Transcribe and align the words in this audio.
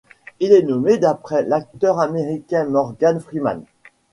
Il 0.39 0.51
est 0.51 0.63
nommé 0.63 0.97
d'après 0.97 1.43
l'acteur 1.43 1.99
américain 1.99 2.65
Morgan 2.65 3.19
Freeman. 3.19 3.61